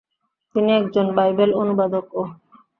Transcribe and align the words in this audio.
তিনি 0.55 0.69
একজন 0.73 1.05
বাইবেল 1.17 1.51
অনুবাদকও। 1.53 2.23